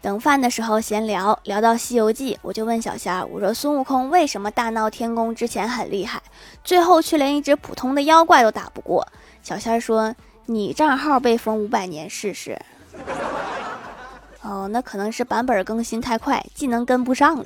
[0.00, 6.22] 等饭的时候闲聊聊到西游记我就问小仙儿我说孙悟空为什么大闹天宫之前很厉害？
[6.62, 9.06] 最后却连一只普通的妖怪都打不过
[9.42, 10.14] 小仙儿说
[10.46, 12.58] 你账号被封五百年试试。
[14.42, 17.44] 哦那可能是版本更新太快技能跟不上了。